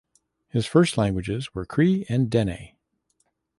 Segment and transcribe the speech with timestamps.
[0.49, 2.71] His first languages were Cree and Dene.